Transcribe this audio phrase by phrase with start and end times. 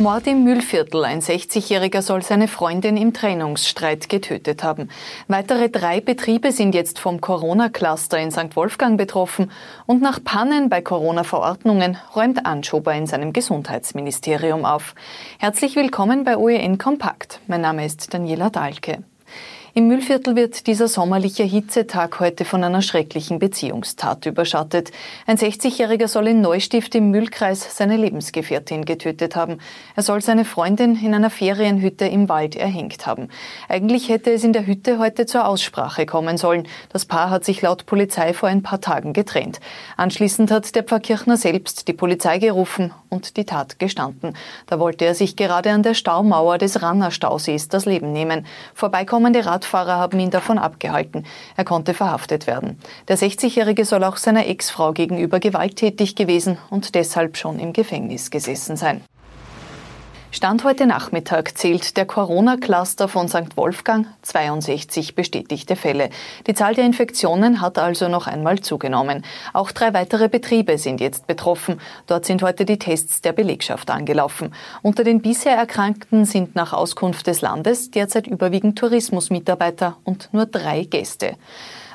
[0.00, 1.04] Mord im Mühlviertel.
[1.04, 4.90] Ein 60-Jähriger soll seine Freundin im Trennungsstreit getötet haben.
[5.26, 8.54] Weitere drei Betriebe sind jetzt vom Corona-Cluster in St.
[8.54, 9.50] Wolfgang betroffen.
[9.86, 14.94] Und nach Pannen bei Corona-Verordnungen räumt Anschober in seinem Gesundheitsministerium auf.
[15.40, 17.40] Herzlich willkommen bei OEN Kompakt.
[17.48, 19.02] Mein Name ist Daniela Dahlke.
[19.78, 24.90] Im Müllviertel wird dieser sommerliche Hitzetag heute von einer schrecklichen Beziehungstat überschattet.
[25.24, 29.58] Ein 60-Jähriger soll in Neustift im Müllkreis seine Lebensgefährtin getötet haben.
[29.94, 33.28] Er soll seine Freundin in einer Ferienhütte im Wald erhängt haben.
[33.68, 36.66] Eigentlich hätte es in der Hütte heute zur Aussprache kommen sollen.
[36.88, 39.60] Das Paar hat sich laut Polizei vor ein paar Tagen getrennt.
[39.96, 44.34] Anschließend hat der Pfarrkirchner selbst die Polizei gerufen und die Tat gestanden.
[44.66, 48.44] Da wollte er sich gerade an der Staumauer des Ranner Stausees das Leben nehmen.
[48.74, 51.26] Vorbeikommende Radfahrer Radfahrer haben ihn davon abgehalten.
[51.56, 52.78] Er konnte verhaftet werden.
[53.08, 58.76] Der 60-Jährige soll auch seiner Ex-Frau gegenüber gewalttätig gewesen und deshalb schon im Gefängnis gesessen
[58.76, 59.02] sein.
[60.30, 63.56] Stand heute Nachmittag zählt der Corona-Cluster von St.
[63.56, 66.10] Wolfgang 62 bestätigte Fälle.
[66.46, 69.24] Die Zahl der Infektionen hat also noch einmal zugenommen.
[69.54, 71.80] Auch drei weitere Betriebe sind jetzt betroffen.
[72.06, 74.54] Dort sind heute die Tests der Belegschaft angelaufen.
[74.82, 80.84] Unter den bisher Erkrankten sind nach Auskunft des Landes derzeit überwiegend Tourismusmitarbeiter und nur drei
[80.84, 81.36] Gäste.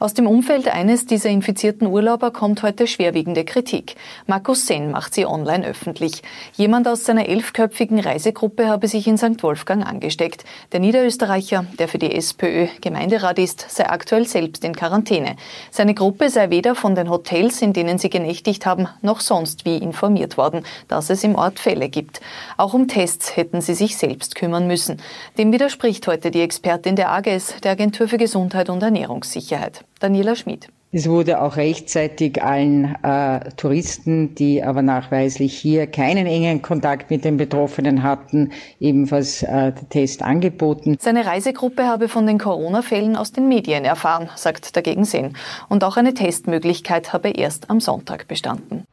[0.00, 3.96] Aus dem Umfeld eines dieser infizierten Urlauber kommt heute schwerwiegende Kritik.
[4.26, 6.22] Markus Senn macht sie online öffentlich.
[6.54, 9.42] Jemand aus seiner elfköpfigen Reisegruppe habe sich in St.
[9.42, 10.46] Wolfgang angesteckt.
[10.72, 15.36] Der Niederösterreicher, der für die SPÖ Gemeinderat ist, sei aktuell selbst in Quarantäne.
[15.70, 19.76] Seine Gruppe sei weder von den Hotels, in denen sie genächtigt haben, noch sonst wie
[19.76, 22.22] informiert worden, dass es im Ort Fälle gibt.
[22.56, 24.96] Auch um Tests hätten sie sich selbst kümmern müssen.
[25.36, 29.84] Dem widerspricht heute die Expertin der AGES, der Agentur für Gesundheit und Ernährungssicherheit.
[30.00, 30.68] Daniela Schmid.
[30.92, 37.24] Es wurde auch rechtzeitig allen äh, Touristen, die aber nachweislich hier keinen engen Kontakt mit
[37.24, 40.96] den Betroffenen hatten, ebenfalls äh, der Test angeboten.
[40.98, 45.34] Seine Reisegruppe habe von den Corona-Fällen aus den Medien erfahren, sagt dagegen Sinn.
[45.68, 48.84] Und auch eine Testmöglichkeit habe erst am Sonntag bestanden.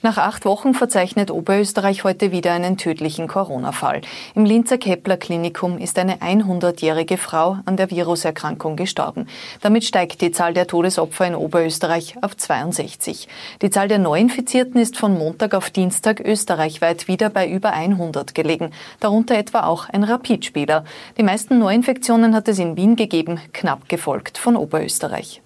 [0.00, 4.02] Nach acht Wochen verzeichnet Oberösterreich heute wieder einen tödlichen Corona-Fall.
[4.36, 9.26] Im Linzer Kepler Klinikum ist eine 100-jährige Frau an der Viruserkrankung gestorben.
[9.60, 13.26] Damit steigt die Zahl der Todesopfer in Oberösterreich auf 62.
[13.60, 18.70] Die Zahl der Neuinfizierten ist von Montag auf Dienstag österreichweit wieder bei über 100 gelegen.
[19.00, 20.84] Darunter etwa auch ein Rapidspieler.
[21.16, 25.42] Die meisten Neuinfektionen hat es in Wien gegeben, knapp gefolgt von Oberösterreich.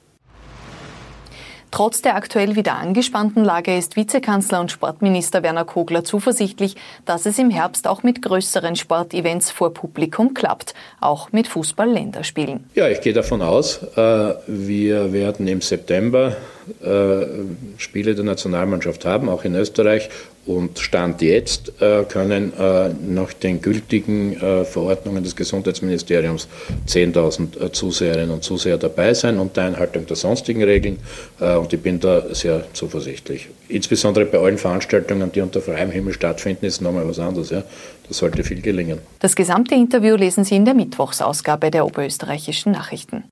[1.72, 7.38] Trotz der aktuell wieder angespannten Lage ist Vizekanzler und Sportminister Werner Kogler zuversichtlich, dass es
[7.38, 12.68] im Herbst auch mit größeren Sportevents vor Publikum klappt, auch mit Fußball-Länderspielen.
[12.74, 16.36] Ja, ich gehe davon aus, äh, wir werden im September
[16.82, 17.26] äh,
[17.76, 20.08] Spiele der Nationalmannschaft haben, auch in Österreich.
[20.44, 26.48] Und Stand jetzt äh, können äh, nach den gültigen äh, Verordnungen des Gesundheitsministeriums
[26.88, 30.98] 10.000 äh, Zuseherinnen und Zuseher dabei sein unter Einhaltung der sonstigen Regeln.
[31.38, 33.48] Und ich bin da sehr zuversichtlich.
[33.68, 37.50] Insbesondere bei allen Veranstaltungen, die unter freiem Himmel stattfinden, ist nochmal was anderes.
[37.50, 37.62] Ja.
[38.08, 38.98] Das sollte viel gelingen.
[39.20, 43.24] Das gesamte Interview lesen Sie in der Mittwochsausgabe der Oberösterreichischen Nachrichten.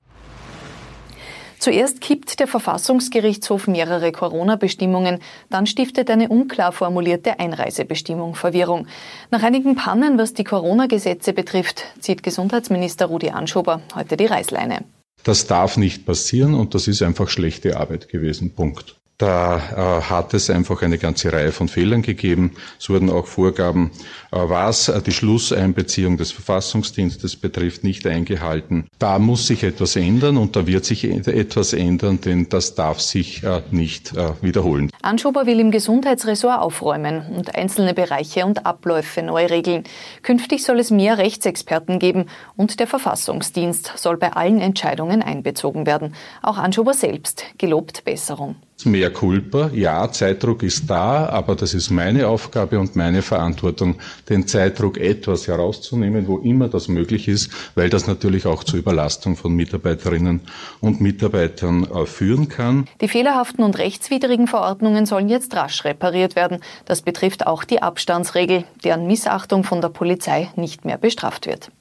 [1.61, 5.19] Zuerst kippt der Verfassungsgerichtshof mehrere Corona-Bestimmungen,
[5.51, 8.87] dann stiftet eine unklar formulierte Einreisebestimmung Verwirrung.
[9.29, 14.85] Nach einigen Pannen, was die Corona-Gesetze betrifft, zieht Gesundheitsminister Rudi Anschober heute die Reißleine.
[15.23, 18.55] Das darf nicht passieren und das ist einfach schlechte Arbeit gewesen.
[18.55, 18.95] Punkt.
[19.21, 22.53] Da äh, hat es einfach eine ganze Reihe von Fehlern gegeben.
[22.79, 23.91] Es wurden auch Vorgaben,
[24.31, 28.87] äh, was äh, die Schlusseinbeziehung des Verfassungsdienstes betrifft, nicht eingehalten.
[28.97, 33.43] Da muss sich etwas ändern und da wird sich etwas ändern, denn das darf sich
[33.43, 34.89] äh, nicht äh, wiederholen.
[35.03, 39.83] Anschober will im Gesundheitsressort aufräumen und einzelne Bereiche und Abläufe neu regeln.
[40.23, 46.15] Künftig soll es mehr Rechtsexperten geben und der Verfassungsdienst soll bei allen Entscheidungen einbezogen werden.
[46.41, 48.55] Auch Anschober selbst gelobt Besserung.
[48.85, 53.95] Mehr Culpa, ja, Zeitdruck ist da, aber das ist meine Aufgabe und meine Verantwortung,
[54.29, 59.35] den Zeitdruck etwas herauszunehmen, wo immer das möglich ist, weil das natürlich auch zur Überlastung
[59.35, 60.41] von Mitarbeiterinnen
[60.79, 62.87] und Mitarbeitern äh, führen kann.
[63.01, 66.59] Die fehlerhaften und rechtswidrigen Verordnungen sollen jetzt rasch repariert werden.
[66.85, 71.71] Das betrifft auch die Abstandsregel, deren Missachtung von der Polizei nicht mehr bestraft wird.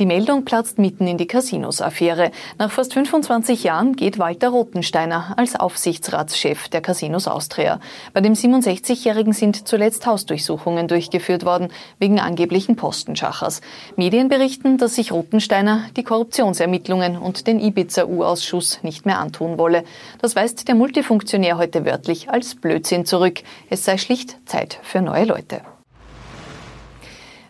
[0.00, 2.32] Die Meldung platzt mitten in die Casinos-Affäre.
[2.58, 7.78] Nach fast 25 Jahren geht Walter Rothensteiner als Aufsichtsratschef der Casinos Austria.
[8.12, 11.68] Bei dem 67-Jährigen sind zuletzt Hausdurchsuchungen durchgeführt worden,
[12.00, 13.60] wegen angeblichen Postenschachers.
[13.94, 19.84] Medien berichten, dass sich Rothensteiner die Korruptionsermittlungen und den Ibiza-U-Ausschuss nicht mehr antun wolle.
[20.20, 23.42] Das weist der Multifunktionär heute wörtlich als Blödsinn zurück.
[23.70, 25.73] Es sei schlicht Zeit für neue Leute.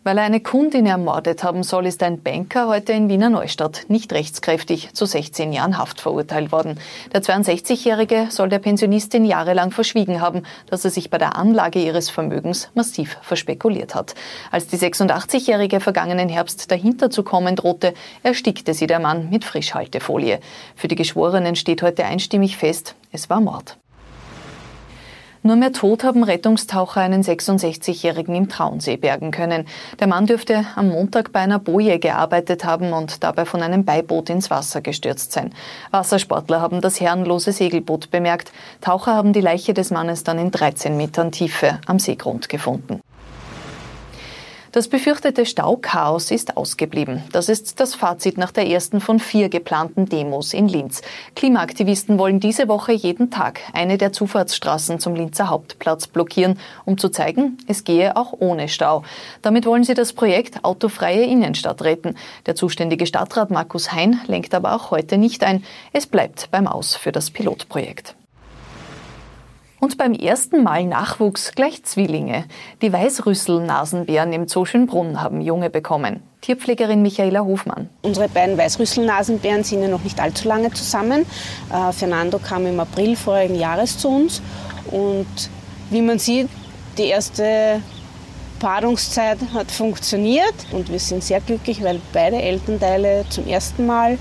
[0.05, 4.13] Weil er eine Kundin ermordet haben soll, ist ein Banker heute in Wiener Neustadt nicht
[4.13, 6.79] rechtskräftig zu 16 Jahren Haft verurteilt worden.
[7.15, 12.11] Der 62-Jährige soll der Pensionistin jahrelang verschwiegen haben, dass er sich bei der Anlage ihres
[12.11, 14.15] Vermögens massiv verspekuliert hat.
[14.51, 20.39] Als die 86-Jährige vergangenen Herbst dahinter zu kommen drohte, erstickte sie der Mann mit Frischhaltefolie.
[20.77, 23.79] Für die Geschworenen steht heute einstimmig fest, es war Mord.
[25.47, 29.67] Nur mehr tot haben Rettungstaucher einen 66-Jährigen im Traunsee bergen können.
[30.01, 34.31] Der Mann dürfte am Montag bei einer Boje gearbeitet haben und dabei von einem Beiboot
[34.31, 35.53] ins Wasser gestürzt sein.
[35.91, 38.53] Wassersportler haben das herrenlose Segelboot bemerkt.
[38.81, 43.03] Taucher haben die Leiche des Mannes dann in 13 Metern Tiefe am Seegrund gefunden.
[44.75, 47.23] Das befürchtete Stauchaos ist ausgeblieben.
[47.31, 51.01] Das ist das Fazit nach der ersten von vier geplanten Demos in Linz.
[51.37, 57.09] Klimaaktivisten wollen diese Woche jeden Tag eine der Zufahrtsstraßen zum Linzer Hauptplatz blockieren, um zu
[57.09, 59.05] zeigen, es gehe auch ohne Stau.
[59.43, 62.17] Damit wollen sie das Projekt Autofreie Innenstadt retten.
[62.47, 65.63] Der zuständige Stadtrat Markus Hein lenkt aber auch heute nicht ein.
[65.93, 68.17] Es bleibt beim Aus für das Pilotprojekt.
[69.85, 72.47] Und beim ersten Mal Nachwuchs gleich Zwillinge.
[72.81, 76.23] Die Weißrüssel-Nasenbären im Zoo Schönbrunn haben Junge bekommen.
[76.41, 77.91] Tierpflegerin Michaela Hofmann.
[78.01, 81.27] Unsere beiden Weißrüssel-Nasenbären sind ja noch nicht allzu lange zusammen.
[81.71, 84.41] Äh, Fernando kam im April vorigen Jahres zu uns.
[84.91, 85.27] Und
[85.91, 86.49] wie man sieht,
[86.97, 87.83] die erste
[88.61, 90.55] Paarungszeit hat funktioniert.
[90.73, 94.17] Und wir sind sehr glücklich, weil beide Elternteile zum ersten Mal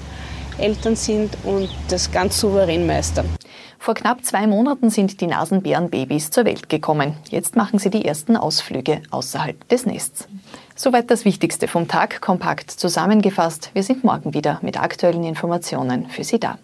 [0.58, 3.30] Eltern sind und das ganz souverän meistern.
[3.84, 7.18] Vor knapp zwei Monaten sind die Nasenbärenbabys zur Welt gekommen.
[7.30, 10.30] Jetzt machen sie die ersten Ausflüge außerhalb des Nests.
[10.74, 13.72] Soweit das Wichtigste vom Tag, kompakt zusammengefasst.
[13.74, 16.58] Wir sind morgen wieder mit aktuellen Informationen für Sie da.